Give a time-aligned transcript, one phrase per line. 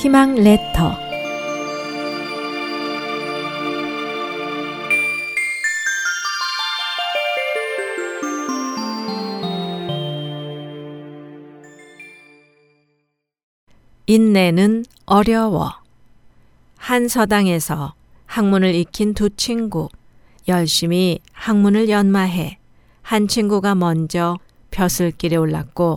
[0.00, 0.96] 희망 레터
[14.06, 15.70] 인내는 어려워.
[16.78, 17.92] 한 서당에서
[18.24, 19.90] 학문을 익힌 두 친구,
[20.48, 22.56] 열심히 학문을 연마해
[23.02, 24.38] 한 친구가 먼저
[24.70, 25.96] 벼슬길에 올랐고,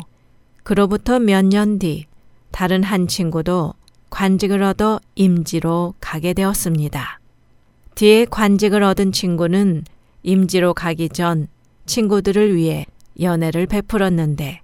[0.64, 2.08] 그로부터 몇 년 뒤
[2.52, 3.76] 다른 한 친구도
[4.14, 7.20] 관직을 얻어 임지로 가게 되었습니다.
[7.96, 9.86] 뒤에 관직을 얻은 친구는
[10.22, 11.48] 임지로 가기 전
[11.88, 12.86] 친구들을 위해
[13.20, 14.62] 연애를 베풀었는데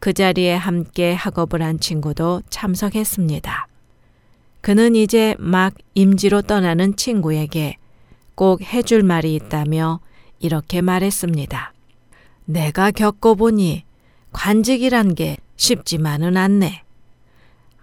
[0.00, 3.68] 그 자리에 함께 학업을 한 친구도 참석했습니다.
[4.60, 7.76] 그는 이제 막 임지로 떠나는 친구에게
[8.34, 10.00] 꼭 해줄 말이 있다며
[10.40, 11.72] 이렇게 말했습니다.
[12.44, 13.84] 내가 겪어보니
[14.32, 16.82] 관직이란 게 쉽지만은 않네.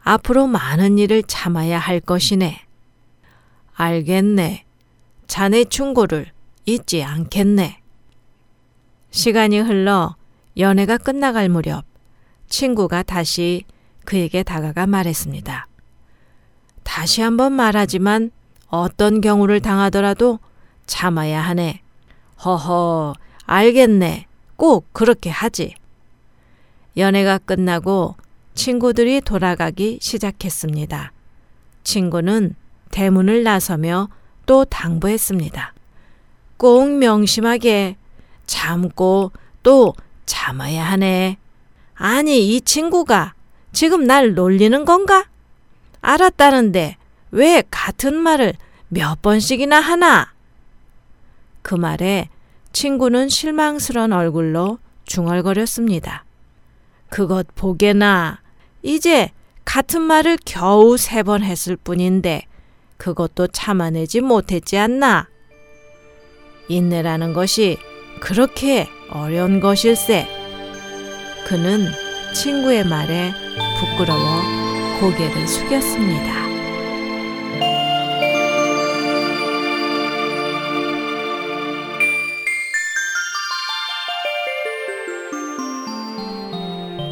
[0.07, 2.61] 앞으로 많은 일을 참아야 할 것이네.
[3.75, 4.63] 알겠네.
[5.27, 6.31] 자네 충고를
[6.65, 7.81] 잊지 않겠네.
[9.11, 10.15] 시간이 흘러
[10.57, 11.83] 연애가 끝나갈 무렵
[12.47, 13.65] 친구가 다시
[14.05, 15.67] 그에게 다가가 말했습니다.
[16.83, 18.31] 다시 한번 말하지만
[18.67, 20.39] 어떤 경우를 당하더라도
[20.85, 21.81] 참아야 하네.
[22.45, 23.13] 허허,
[23.45, 24.25] 알겠네.
[24.55, 25.75] 꼭 그렇게 하지.
[26.95, 28.15] 연애가 끝나고
[28.57, 31.11] 친구들이 돌아가기 시작했습니다.
[31.83, 32.55] 친구는
[32.89, 34.09] 대문을 나서며
[34.47, 35.73] 또 당부했습니다.
[36.57, 37.97] 꼭 명심하게
[38.47, 39.93] 참고 또
[40.25, 41.37] 참아야 하네.
[41.93, 43.35] 아니, 이 친구가
[43.73, 45.27] 지금 날 놀리는 건가?
[46.01, 46.97] 알았다는데
[47.31, 48.55] 왜 같은 말을
[48.87, 50.33] 몇 번씩이나 하나?
[51.61, 52.29] 그 말에
[52.73, 56.25] 친구는 실망스런 얼굴로 중얼거렸습니다.
[57.09, 58.39] 그것 보게나
[58.87, 59.31] 이제
[59.65, 62.43] 같은 말을 겨우 세 번 했을 뿐인데
[62.95, 65.27] 그것도 참아내지 못했지 않나?
[66.69, 67.77] 인내라는 것이
[68.21, 70.25] 그렇게 어려운 것일세.
[71.47, 71.85] 그는
[72.33, 73.33] 친구의 말에
[73.79, 74.41] 부끄러워
[75.01, 76.56] 고개를 숙였습니다.